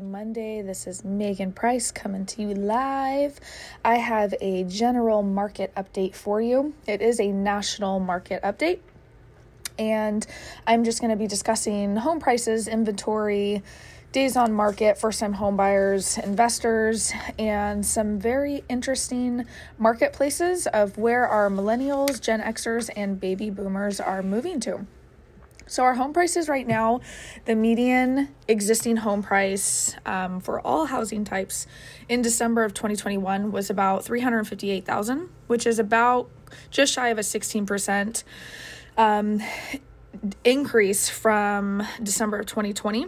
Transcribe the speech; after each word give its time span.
Monday. 0.00 0.62
This 0.62 0.86
is 0.86 1.04
Megan 1.04 1.52
Price 1.52 1.90
coming 1.90 2.26
to 2.26 2.42
you 2.42 2.54
live. 2.54 3.38
I 3.84 3.96
have 3.96 4.34
a 4.40 4.64
general 4.64 5.22
market 5.22 5.72
update 5.74 6.14
for 6.14 6.40
you. 6.40 6.74
It 6.86 7.00
is 7.00 7.20
a 7.20 7.30
national 7.30 8.00
market 8.00 8.42
update. 8.42 8.80
And 9.78 10.26
I'm 10.66 10.84
just 10.84 11.00
going 11.00 11.10
to 11.10 11.16
be 11.16 11.26
discussing 11.26 11.96
home 11.96 12.20
prices, 12.20 12.68
inventory, 12.68 13.62
days 14.12 14.36
on 14.36 14.52
market, 14.52 14.96
first 14.96 15.20
time 15.20 15.32
home 15.32 15.56
buyers, 15.56 16.18
investors, 16.18 17.12
and 17.38 17.84
some 17.84 18.18
very 18.18 18.62
interesting 18.68 19.44
marketplaces 19.76 20.66
of 20.68 20.96
where 20.96 21.26
our 21.26 21.50
millennials, 21.50 22.20
Gen 22.20 22.40
Xers, 22.40 22.90
and 22.96 23.20
baby 23.20 23.50
boomers 23.50 24.00
are 24.00 24.22
moving 24.22 24.60
to. 24.60 24.86
So, 25.66 25.82
our 25.82 25.94
home 25.94 26.12
prices 26.12 26.48
right 26.48 26.66
now, 26.66 27.00
the 27.46 27.54
median 27.54 28.34
existing 28.48 28.96
home 28.96 29.22
price 29.22 29.96
um, 30.04 30.40
for 30.40 30.60
all 30.60 30.86
housing 30.86 31.24
types 31.24 31.66
in 32.08 32.20
December 32.20 32.64
of 32.64 32.74
2021 32.74 33.50
was 33.50 33.70
about 33.70 34.04
358,000, 34.04 35.30
which 35.46 35.66
is 35.66 35.78
about 35.78 36.28
just 36.70 36.92
shy 36.92 37.08
of 37.08 37.18
a 37.18 37.22
16% 37.22 38.24
um, 38.98 39.40
increase 40.44 41.08
from 41.08 41.86
December 42.02 42.38
of 42.38 42.46
2020. 42.46 43.06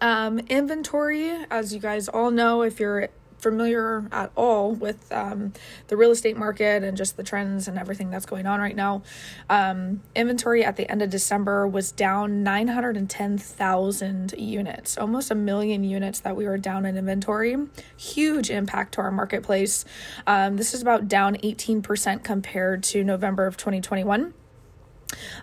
Um, 0.00 0.38
inventory, 0.48 1.30
as 1.50 1.72
you 1.72 1.80
guys 1.80 2.08
all 2.08 2.30
know, 2.30 2.62
if 2.62 2.80
you're 2.80 3.08
familiar 3.44 4.08
at 4.10 4.32
all 4.36 4.72
with 4.72 5.12
um, 5.12 5.52
the 5.88 5.96
real 5.98 6.10
estate 6.10 6.34
market 6.34 6.82
and 6.82 6.96
just 6.96 7.18
the 7.18 7.22
trends 7.22 7.68
and 7.68 7.78
everything 7.78 8.10
that's 8.10 8.24
going 8.24 8.46
on 8.46 8.58
right 8.58 8.74
now, 8.74 9.02
um, 9.50 10.00
inventory 10.16 10.64
at 10.64 10.76
the 10.76 10.90
end 10.90 11.02
of 11.02 11.10
December 11.10 11.68
was 11.68 11.92
down 11.92 12.42
910,000 12.42 14.32
units, 14.38 14.96
almost 14.96 15.30
a 15.30 15.34
million 15.34 15.84
units 15.84 16.20
that 16.20 16.34
we 16.34 16.46
were 16.46 16.56
down 16.56 16.86
in 16.86 16.96
inventory. 16.96 17.54
Huge 17.98 18.50
impact 18.50 18.94
to 18.94 19.02
our 19.02 19.10
marketplace. 19.10 19.84
Um, 20.26 20.56
this 20.56 20.72
is 20.72 20.80
about 20.80 21.06
down 21.06 21.36
18% 21.36 22.24
compared 22.24 22.82
to 22.84 23.04
November 23.04 23.46
of 23.46 23.58
2021. 23.58 24.32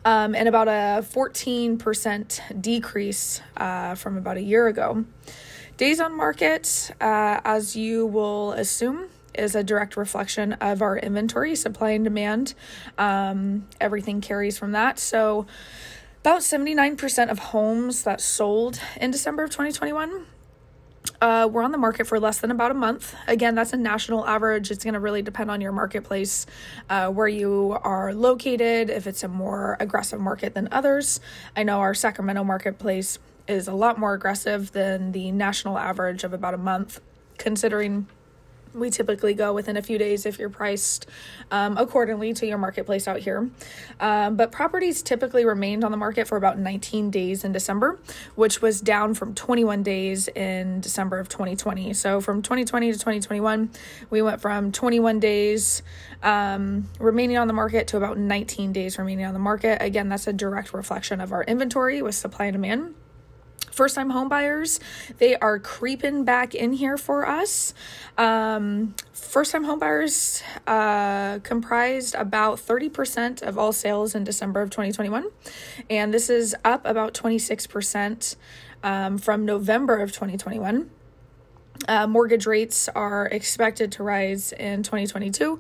Um, 0.04 0.34
and 0.34 0.48
about 0.48 0.68
a 0.68 1.06
14% 1.06 2.62
decrease 2.62 3.42
uh, 3.58 3.94
from 3.94 4.18
about 4.18 4.38
a 4.38 4.42
year 4.42 4.66
ago. 4.66 5.06
Days 5.82 6.00
on 6.00 6.16
market, 6.16 6.92
uh, 7.02 7.42
as 7.44 7.76
you 7.76 8.06
will 8.06 8.52
assume, 8.52 9.08
is 9.34 9.56
a 9.56 9.64
direct 9.64 9.98
reflection 9.98 10.54
of 10.54 10.80
our 10.80 10.96
inventory, 10.96 11.56
supply 11.56 11.90
and 11.90 12.04
demand. 12.04 12.54
Um, 13.00 13.68
everything 13.80 14.22
carries 14.22 14.60
from 14.60 14.74
that. 14.74 15.00
So, 15.00 15.48
about 16.20 16.42
79% 16.42 17.32
of 17.32 17.40
homes 17.40 18.04
that 18.04 18.22
sold 18.22 18.80
in 18.98 19.10
December 19.10 19.42
of 19.44 19.50
2021 19.50 20.28
uh, 21.22 21.48
we're 21.52 21.62
on 21.62 21.72
the 21.72 21.78
market 21.78 22.08
for 22.08 22.20
less 22.20 22.40
than 22.40 22.50
about 22.50 22.72
a 22.72 22.74
month. 22.74 23.16
Again, 23.28 23.54
that's 23.54 23.74
a 23.74 23.78
national 23.78 24.26
average. 24.26 24.72
It's 24.72 24.84
going 24.84 24.96
to 24.96 25.00
really 25.00 25.22
depend 25.22 25.52
on 25.52 25.62
your 25.62 25.72
marketplace, 25.72 26.48
uh, 26.90 27.10
where 27.10 27.28
you 27.28 27.78
are 27.84 28.14
located, 28.14 28.90
if 28.90 29.06
it's 29.06 29.24
a 29.24 29.28
more 29.28 29.78
aggressive 29.80 30.20
market 30.20 30.56
than 30.56 30.68
others. 30.72 31.22
I 31.56 31.64
know 31.64 31.80
our 31.80 31.94
Sacramento 31.94 32.44
marketplace 32.44 33.20
is 33.48 33.68
a 33.68 33.74
lot 33.74 34.00
more 34.00 34.14
aggressive 34.14 34.72
than 34.72 35.12
the 35.12 35.32
national 35.32 35.78
average 35.78 36.24
of 36.24 36.34
about 36.34 36.56
a 36.56 36.58
month, 36.58 37.00
considering 37.38 38.08
we 38.74 38.90
typically 38.90 39.34
go 39.34 39.54
within 39.54 39.78
a 39.78 39.82
few 39.82 39.98
days 39.98 40.26
if 40.26 40.40
you're 40.40 40.50
priced 40.50 41.08
um, 41.52 41.78
accordingly 41.78 42.34
to 42.34 42.46
your 42.46 42.58
marketplace 42.58 43.08
out 43.08 43.20
here. 43.20 43.50
Um, 44.00 44.36
but 44.36 44.52
properties 44.52 45.02
typically 45.02 45.46
remained 45.46 45.84
on 45.84 45.92
the 45.92 45.98
market 45.98 46.28
for 46.28 46.38
about 46.38 46.58
19 46.58 47.12
days 47.12 47.44
in 47.44 47.52
December, 47.52 48.00
which 48.36 48.62
was 48.62 48.82
down 48.82 49.14
from 49.14 49.34
21 49.34 49.84
days 49.84 50.28
in 50.30 50.82
December 50.82 51.20
of 51.20 51.30
2020. 51.30 51.94
So 51.94 52.22
from 52.22 52.42
2020 52.42 52.92
to 52.92 52.98
2021, 52.98 53.70
we 54.10 54.22
went 54.22 54.42
from 54.42 54.72
21 54.72 55.20
days 55.20 55.84
um, 56.24 56.88
remaining 57.00 57.38
on 57.38 57.48
the 57.48 57.54
market 57.54 57.88
to 57.88 57.98
about 57.98 58.18
19 58.18 58.74
days 58.74 58.98
remaining 58.98 59.26
on 59.26 59.34
the 59.34 59.40
market. 59.40 59.82
Again, 59.82 60.10
that's 60.10 60.28
a 60.28 60.34
direct 60.34 60.74
reflection 60.74 61.22
of 61.22 61.32
our 61.32 61.44
inventory 61.44 62.02
with 62.02 62.16
supply 62.16 62.46
and 62.46 62.54
demand 62.54 62.96
first 63.72 63.96
time 63.96 64.10
home 64.10 64.30
buyers 64.30 64.80
they 65.18 65.36
are 65.38 65.60
creeping 65.60 66.24
back 66.24 66.54
in 66.54 66.74
here 66.74 66.98
for 66.98 67.28
us. 67.28 67.74
Um, 68.18 68.96
first 69.14 69.52
time 69.52 69.64
home 69.64 69.80
buyers 69.80 70.44
uh, 70.68 71.40
comprised 71.40 72.16
about 72.16 72.58
30% 72.58 73.42
of 73.42 73.58
all 73.58 73.72
sales 73.72 74.14
in 74.16 74.24
december 74.24 74.62
of 74.62 74.70
2021 74.70 75.26
and 75.90 76.14
this 76.14 76.30
is 76.30 76.56
up 76.66 76.86
about 76.86 77.14
26% 77.14 78.36
um, 78.84 79.18
from 79.18 79.46
november 79.46 79.98
of 79.98 80.12
2021 80.12 80.90
uh, 81.88 82.08
mortgage 82.08 82.46
rates 82.46 82.90
are 82.90 83.28
expected 83.28 83.92
to 83.94 84.04
rise 84.04 84.52
in 84.52 84.84
2022, 84.84 85.60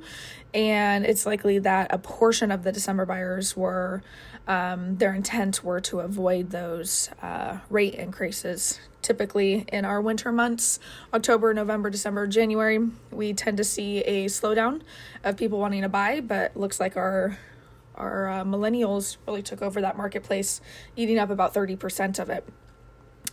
and 0.53 1.05
it's 1.05 1.25
likely 1.25 1.59
that 1.59 1.93
a 1.93 1.97
portion 1.97 2.51
of 2.51 2.63
the 2.63 2.71
December 2.71 3.05
buyers 3.05 3.55
were 3.55 4.03
um, 4.47 4.97
their 4.97 5.13
intent 5.13 5.63
were 5.63 5.79
to 5.81 5.99
avoid 5.99 6.49
those 6.49 7.09
uh, 7.21 7.59
rate 7.69 7.95
increases. 7.95 8.79
Typically, 9.01 9.65
in 9.71 9.85
our 9.85 10.01
winter 10.01 10.31
months, 10.31 10.79
October, 11.13 11.53
November, 11.53 11.89
December, 11.89 12.27
January, 12.27 12.79
we 13.11 13.33
tend 13.33 13.57
to 13.57 13.63
see 13.63 13.99
a 13.99 14.25
slowdown 14.25 14.81
of 15.23 15.37
people 15.37 15.59
wanting 15.59 15.81
to 15.81 15.89
buy, 15.89 16.21
but 16.21 16.55
looks 16.55 16.79
like 16.79 16.97
our 16.97 17.37
our 17.95 18.29
uh, 18.29 18.43
millennials 18.43 19.17
really 19.27 19.43
took 19.43 19.61
over 19.61 19.81
that 19.81 19.95
marketplace, 19.95 20.61
eating 20.95 21.19
up 21.19 21.29
about 21.29 21.53
30% 21.53 22.19
of 22.19 22.29
it 22.29 22.47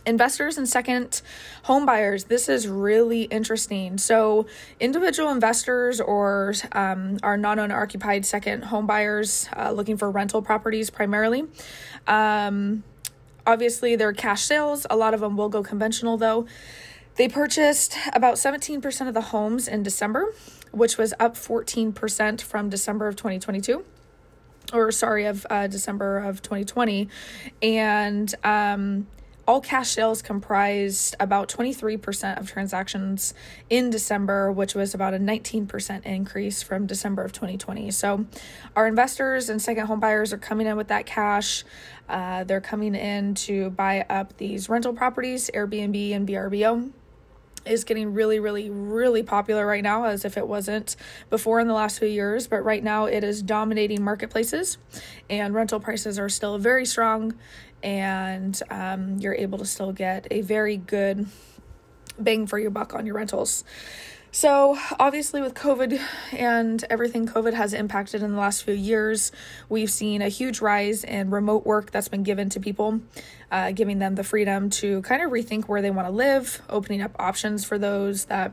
investors 0.05 0.57
and 0.57 0.67
second 0.67 1.21
home 1.63 1.85
buyers 1.85 2.25
this 2.25 2.49
is 2.49 2.67
really 2.67 3.23
interesting. 3.23 3.97
So 3.97 4.45
individual 4.79 5.31
investors 5.31 5.99
or 6.01 6.53
um, 6.71 7.17
are 7.23 7.37
non-owner 7.37 7.79
occupied 7.79 8.25
second 8.25 8.65
home 8.65 8.87
buyers 8.87 9.47
uh, 9.55 9.71
looking 9.71 9.97
for 9.97 10.09
rental 10.09 10.41
properties 10.41 10.89
primarily. 10.89 11.45
Um, 12.07 12.83
obviously 13.45 13.95
they're 13.95 14.13
cash 14.13 14.43
sales. 14.43 14.85
A 14.89 14.95
lot 14.95 15.13
of 15.13 15.19
them 15.19 15.37
will 15.37 15.49
go 15.49 15.63
conventional 15.63 16.17
though. 16.17 16.45
They 17.15 17.27
purchased 17.27 17.97
about 18.13 18.35
17% 18.35 19.07
of 19.07 19.13
the 19.13 19.21
homes 19.21 19.67
in 19.67 19.83
december 19.83 20.33
which 20.71 20.97
was 20.97 21.13
up 21.19 21.35
14% 21.35 22.41
from 22.41 22.69
december 22.69 23.07
of 23.07 23.15
2022 23.15 23.83
or 24.73 24.91
sorry 24.91 25.25
of 25.25 25.45
uh, 25.49 25.67
december 25.67 26.19
of 26.19 26.41
2020 26.41 27.09
and 27.61 28.35
um, 28.43 29.07
all 29.49 29.59
cash 29.59 29.89
sales 29.89 30.21
comprised 30.21 31.15
about 31.19 31.49
23% 31.49 32.39
of 32.39 32.47
transactions 32.47 33.33
in 33.67 33.89
December, 33.89 34.51
which 34.51 34.75
was 34.75 34.93
about 34.93 35.15
a 35.15 35.17
19% 35.17 36.05
increase 36.05 36.61
from 36.61 36.85
December 36.85 37.23
of 37.23 37.33
2020. 37.33 37.89
So, 37.89 38.27
our 38.75 38.85
investors 38.85 39.49
and 39.49 39.59
second 39.59 39.87
home 39.87 39.99
buyers 39.99 40.31
are 40.33 40.37
coming 40.37 40.67
in 40.67 40.77
with 40.77 40.89
that 40.89 41.07
cash. 41.07 41.63
Uh, 42.07 42.43
they're 42.43 42.61
coming 42.61 42.93
in 42.93 43.33
to 43.33 43.71
buy 43.71 44.05
up 44.07 44.37
these 44.37 44.69
rental 44.69 44.93
properties, 44.93 45.49
Airbnb 45.51 46.15
and 46.15 46.27
VRBO 46.27 46.91
is 47.69 47.83
getting 47.83 48.13
really, 48.13 48.39
really, 48.39 48.69
really 48.69 49.23
popular 49.23 49.65
right 49.65 49.83
now, 49.83 50.05
as 50.05 50.25
if 50.25 50.37
it 50.37 50.47
wasn't 50.47 50.95
before 51.29 51.59
in 51.59 51.67
the 51.67 51.73
last 51.73 51.99
few 51.99 52.07
years. 52.07 52.47
But 52.47 52.63
right 52.63 52.83
now, 52.83 53.05
it 53.05 53.23
is 53.23 53.41
dominating 53.41 54.03
marketplaces, 54.03 54.77
and 55.29 55.53
rental 55.53 55.79
prices 55.79 56.17
are 56.19 56.29
still 56.29 56.57
very 56.57 56.85
strong, 56.85 57.35
and 57.83 58.59
um, 58.69 59.17
you're 59.19 59.35
able 59.35 59.57
to 59.59 59.65
still 59.65 59.91
get 59.91 60.27
a 60.31 60.41
very 60.41 60.77
good 60.77 61.27
bang 62.17 62.47
for 62.47 62.59
your 62.59 62.71
buck 62.71 62.93
on 62.93 63.05
your 63.05 63.15
rentals. 63.15 63.63
So, 64.31 64.77
obviously, 64.99 65.41
with 65.41 65.55
COVID 65.55 65.99
and 66.33 66.85
everything 66.87 67.27
COVID 67.27 67.53
has 67.53 67.73
impacted 67.73 68.21
in 68.21 68.31
the 68.31 68.37
last 68.37 68.63
few 68.63 68.75
years, 68.75 69.31
we've 69.69 69.89
seen 69.89 70.21
a 70.21 70.29
huge 70.29 70.61
rise 70.61 71.03
in 71.03 71.31
remote 71.31 71.65
work 71.65 71.89
that's 71.89 72.09
been 72.09 72.21
given 72.21 72.47
to 72.49 72.59
people, 72.59 73.01
uh, 73.51 73.71
giving 73.71 73.97
them 73.97 74.13
the 74.13 74.23
freedom 74.23 74.69
to 74.69 75.01
kind 75.01 75.23
of 75.23 75.31
rethink 75.31 75.65
where 75.65 75.81
they 75.81 75.89
want 75.89 76.07
to 76.07 76.11
live, 76.11 76.61
opening 76.69 77.01
up 77.01 77.15
options 77.17 77.65
for 77.65 77.79
those 77.79 78.25
that 78.25 78.51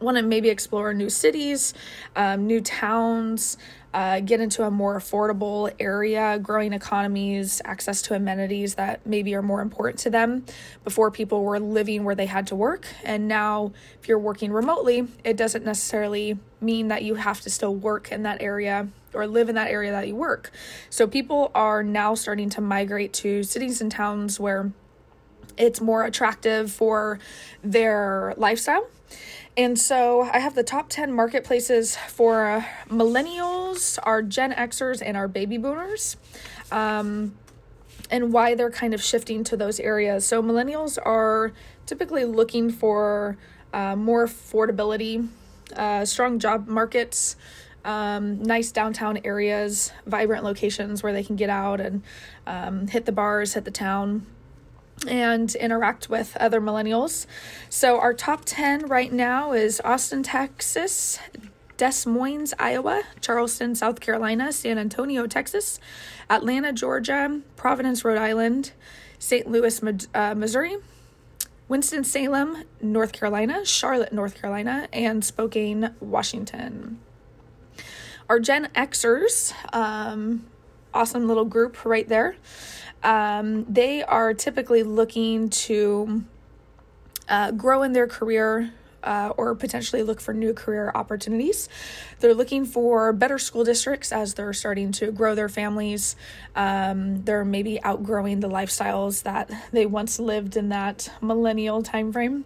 want 0.00 0.16
to 0.16 0.22
maybe 0.22 0.48
explore 0.48 0.92
new 0.94 1.10
cities, 1.10 1.74
um, 2.14 2.46
new 2.46 2.60
towns, 2.60 3.56
uh, 3.96 4.20
get 4.20 4.40
into 4.40 4.62
a 4.62 4.70
more 4.70 4.98
affordable 4.98 5.72
area, 5.80 6.38
growing 6.42 6.74
economies, 6.74 7.62
access 7.64 8.02
to 8.02 8.14
amenities 8.14 8.74
that 8.74 9.06
maybe 9.06 9.34
are 9.34 9.40
more 9.40 9.62
important 9.62 9.98
to 9.98 10.10
them. 10.10 10.44
Before 10.84 11.10
people 11.10 11.42
were 11.42 11.58
living 11.58 12.04
where 12.04 12.14
they 12.14 12.26
had 12.26 12.46
to 12.48 12.54
work, 12.54 12.86
and 13.04 13.26
now 13.26 13.72
if 13.98 14.06
you're 14.06 14.18
working 14.18 14.52
remotely, 14.52 15.08
it 15.24 15.38
doesn't 15.38 15.64
necessarily 15.64 16.38
mean 16.60 16.88
that 16.88 17.04
you 17.04 17.14
have 17.14 17.40
to 17.40 17.48
still 17.48 17.74
work 17.74 18.12
in 18.12 18.22
that 18.24 18.42
area 18.42 18.88
or 19.14 19.26
live 19.26 19.48
in 19.48 19.54
that 19.54 19.70
area 19.70 19.92
that 19.92 20.06
you 20.06 20.14
work. 20.14 20.50
So 20.90 21.06
people 21.06 21.50
are 21.54 21.82
now 21.82 22.14
starting 22.14 22.50
to 22.50 22.60
migrate 22.60 23.14
to 23.14 23.42
cities 23.44 23.80
and 23.80 23.90
towns 23.90 24.38
where 24.38 24.72
it's 25.56 25.80
more 25.80 26.04
attractive 26.04 26.70
for 26.70 27.18
their 27.64 28.34
lifestyle 28.36 28.86
and 29.56 29.78
so 29.78 30.22
I 30.22 30.38
have 30.38 30.54
the 30.54 30.62
top 30.62 30.88
10 30.88 31.12
marketplaces 31.12 31.96
for 31.96 32.66
millennials, 32.88 33.98
our 34.02 34.22
Gen 34.22 34.52
Xers, 34.52 35.02
and 35.04 35.16
our 35.16 35.28
baby 35.28 35.56
boomers. 35.56 36.16
Um, 36.70 37.34
and 38.10 38.32
why 38.32 38.54
they're 38.54 38.70
kind 38.70 38.94
of 38.94 39.02
shifting 39.02 39.42
to 39.44 39.56
those 39.56 39.80
areas. 39.80 40.26
So, 40.26 40.42
millennials 40.42 40.98
are 41.04 41.52
typically 41.86 42.24
looking 42.24 42.70
for 42.70 43.36
uh, 43.72 43.96
more 43.96 44.26
affordability, 44.26 45.28
uh, 45.74 46.04
strong 46.04 46.38
job 46.38 46.68
markets, 46.68 47.36
um, 47.84 48.42
nice 48.42 48.72
downtown 48.72 49.18
areas, 49.24 49.92
vibrant 50.06 50.44
locations 50.44 51.02
where 51.02 51.12
they 51.12 51.22
can 51.22 51.36
get 51.36 51.50
out 51.50 51.80
and 51.80 52.02
um, 52.46 52.88
hit 52.88 53.06
the 53.06 53.12
bars, 53.12 53.54
hit 53.54 53.64
the 53.64 53.70
town, 53.70 54.26
and 55.06 55.54
interact 55.54 56.08
with 56.08 56.36
other 56.38 56.60
millennials. 56.60 57.26
So, 57.68 58.00
our 58.00 58.14
top 58.14 58.42
10 58.44 58.86
right 58.86 59.12
now 59.12 59.52
is 59.52 59.80
Austin, 59.84 60.22
Texas, 60.22 61.18
Des 61.76 62.06
Moines, 62.06 62.54
Iowa, 62.58 63.02
Charleston, 63.20 63.74
South 63.74 64.00
Carolina, 64.00 64.52
San 64.52 64.78
Antonio, 64.78 65.26
Texas, 65.26 65.78
Atlanta, 66.30 66.72
Georgia, 66.72 67.40
Providence, 67.56 68.04
Rhode 68.04 68.18
Island, 68.18 68.72
St. 69.18 69.50
Louis, 69.50 69.80
uh, 70.14 70.34
Missouri, 70.34 70.76
Winston-Salem, 71.68 72.64
North 72.80 73.12
Carolina, 73.12 73.64
Charlotte, 73.64 74.12
North 74.12 74.40
Carolina, 74.40 74.88
and 74.92 75.24
Spokane, 75.24 75.94
Washington. 76.00 77.00
Our 78.28 78.40
Gen 78.40 78.68
Xers, 78.74 79.52
um, 79.74 80.46
awesome 80.96 81.28
little 81.28 81.44
group 81.44 81.84
right 81.84 82.08
there. 82.08 82.36
Um, 83.02 83.64
they 83.72 84.02
are 84.02 84.34
typically 84.34 84.82
looking 84.82 85.50
to 85.50 86.24
uh, 87.28 87.50
grow 87.52 87.82
in 87.82 87.92
their 87.92 88.06
career, 88.06 88.72
uh, 89.04 89.32
or 89.36 89.54
potentially 89.54 90.02
look 90.02 90.20
for 90.20 90.34
new 90.34 90.52
career 90.52 90.90
opportunities. 90.94 91.68
They're 92.20 92.34
looking 92.34 92.64
for 92.64 93.12
better 93.12 93.38
school 93.38 93.62
districts 93.62 94.10
as 94.10 94.34
they're 94.34 94.52
starting 94.52 94.90
to 94.92 95.12
grow 95.12 95.34
their 95.34 95.48
families. 95.48 96.16
Um, 96.56 97.22
they're 97.24 97.44
maybe 97.44 97.80
outgrowing 97.82 98.40
the 98.40 98.48
lifestyles 98.48 99.22
that 99.22 99.50
they 99.70 99.86
once 99.86 100.18
lived 100.18 100.56
in 100.56 100.70
that 100.70 101.10
millennial 101.20 101.82
time 101.82 102.12
frame. 102.12 102.44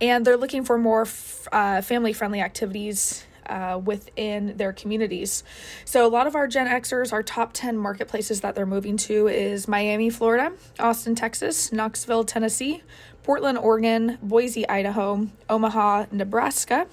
And 0.00 0.26
they're 0.26 0.36
looking 0.36 0.64
for 0.64 0.76
more 0.76 1.02
f- 1.02 1.48
uh, 1.50 1.80
family 1.80 2.12
friendly 2.12 2.40
activities 2.40 3.24
uh, 3.48 3.80
within 3.82 4.56
their 4.56 4.72
communities. 4.72 5.44
So, 5.84 6.06
a 6.06 6.08
lot 6.08 6.26
of 6.26 6.34
our 6.34 6.46
Gen 6.46 6.66
Xers, 6.66 7.12
our 7.12 7.22
top 7.22 7.52
10 7.52 7.76
marketplaces 7.76 8.40
that 8.42 8.54
they're 8.54 8.66
moving 8.66 8.96
to 8.98 9.28
is 9.28 9.68
Miami, 9.68 10.10
Florida, 10.10 10.52
Austin, 10.78 11.14
Texas, 11.14 11.72
Knoxville, 11.72 12.24
Tennessee, 12.24 12.82
Portland, 13.22 13.58
Oregon, 13.58 14.18
Boise, 14.22 14.68
Idaho, 14.68 15.28
Omaha, 15.48 16.06
Nebraska, 16.10 16.86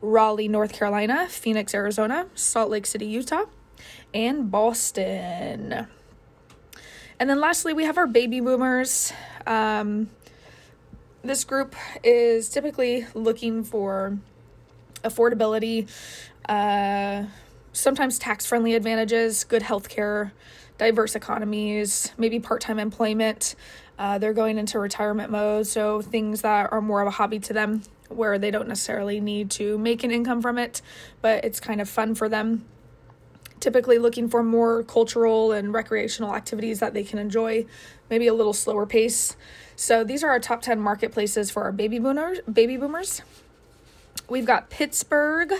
Raleigh, 0.00 0.48
North 0.48 0.72
Carolina, 0.72 1.26
Phoenix, 1.28 1.74
Arizona, 1.74 2.26
Salt 2.34 2.70
Lake 2.70 2.86
City, 2.86 3.06
Utah, 3.06 3.44
and 4.14 4.50
Boston. 4.50 5.86
And 7.18 7.30
then 7.30 7.40
lastly, 7.40 7.72
we 7.72 7.84
have 7.84 7.96
our 7.96 8.06
baby 8.06 8.40
boomers. 8.40 9.12
Um, 9.46 10.10
this 11.22 11.44
group 11.44 11.74
is 12.04 12.48
typically 12.48 13.06
looking 13.14 13.64
for 13.64 14.18
affordability, 15.06 15.88
uh, 16.48 17.24
sometimes 17.72 18.18
tax 18.18 18.46
friendly 18.46 18.74
advantages, 18.74 19.44
good 19.44 19.62
health 19.62 19.88
care, 19.88 20.32
diverse 20.78 21.14
economies, 21.14 22.12
maybe 22.18 22.40
part 22.40 22.60
time 22.60 22.78
employment, 22.78 23.54
uh, 23.98 24.18
they're 24.18 24.34
going 24.34 24.58
into 24.58 24.78
retirement 24.78 25.30
mode, 25.30 25.66
so 25.66 26.02
things 26.02 26.42
that 26.42 26.70
are 26.72 26.80
more 26.80 27.00
of 27.00 27.06
a 27.06 27.12
hobby 27.12 27.38
to 27.38 27.52
them 27.52 27.82
where 28.08 28.38
they 28.38 28.50
don't 28.50 28.68
necessarily 28.68 29.20
need 29.20 29.50
to 29.50 29.78
make 29.78 30.04
an 30.04 30.10
income 30.10 30.42
from 30.42 30.58
it, 30.58 30.82
but 31.22 31.44
it's 31.44 31.60
kind 31.60 31.80
of 31.80 31.88
fun 31.88 32.14
for 32.14 32.28
them. 32.28 32.64
Typically, 33.58 33.98
looking 33.98 34.28
for 34.28 34.42
more 34.42 34.82
cultural 34.82 35.50
and 35.50 35.72
recreational 35.72 36.34
activities 36.34 36.78
that 36.80 36.92
they 36.92 37.02
can 37.02 37.18
enjoy, 37.18 37.64
maybe 38.10 38.26
a 38.26 38.34
little 38.34 38.52
slower 38.52 38.86
pace. 38.86 39.34
So, 39.76 40.04
these 40.04 40.22
are 40.22 40.28
our 40.28 40.38
top 40.38 40.60
10 40.60 40.78
marketplaces 40.78 41.50
for 41.50 41.62
our 41.64 41.72
baby 41.72 41.98
boomers. 41.98 42.40
Baby 42.50 42.76
boomers. 42.76 43.22
We've 44.28 44.44
got 44.44 44.70
Pittsburgh, 44.70 45.52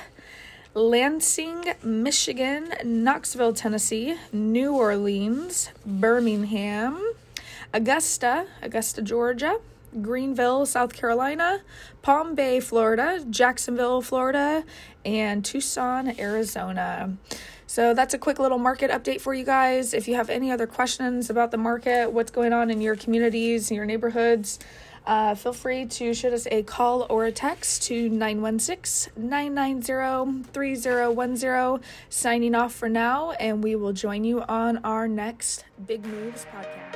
Lansing, 0.75 1.75
Michigan, 1.85 2.73
Knoxville, 2.85 3.53
Tennessee, 3.53 4.17
New 4.33 4.75
Orleans, 4.75 5.71
Birmingham, 5.87 7.13
Augusta, 7.73 8.47
Augusta, 8.63 9.03
Georgia, 9.03 9.61
Greenville, 10.03 10.67
South 10.67 10.95
Carolina, 10.95 11.61
Palm 12.03 12.35
Bay, 12.35 12.59
Florida, 12.59 13.25
Jacksonville, 13.31 14.03
Florida, 14.03 14.65
and 15.05 15.45
Tucson, 15.45 16.19
Arizona. 16.19 17.17
So 17.69 17.95
that's 17.95 18.15
a 18.15 18.19
quick 18.19 18.41
little 18.41 18.59
market 18.59 18.91
update 18.91 19.21
for 19.21 19.33
you 19.33 19.45
guys. 19.45 19.95
If 19.95 20.09
you 20.09 20.17
have 20.17 20.29
any 20.29 20.51
other 20.51 20.67
questions 20.67 21.31
about 21.31 21.53
the 21.53 21.57
market, 21.57 22.11
what's 22.11 22.33
going 22.33 22.53
on 22.53 22.71
in 22.71 22.81
your 22.81 22.97
communities, 22.97 23.71
your 23.71 23.85
neighborhoods, 23.85 24.59
uh, 25.07 25.35
feel 25.35 25.53
free 25.53 25.87
to 25.87 26.13
shoot 26.13 26.33
us 26.33 26.47
a 26.51 26.63
call 26.63 27.07
or 27.09 27.27
a 27.27 27.33
text 27.33 27.83
to 27.85 28.09
916 28.09 29.13
990 29.17 30.51
3010. 30.53 31.81
Signing 32.09 32.55
off 32.55 32.75
for 32.75 32.89
now, 32.89 33.31
and 33.33 33.63
we 33.63 33.77
will 33.77 33.93
join 33.93 34.25
you 34.25 34.43
on 34.43 34.79
our 34.79 35.07
next 35.07 35.65
Big 35.87 36.05
Moves 36.05 36.47
podcast. 36.47 36.96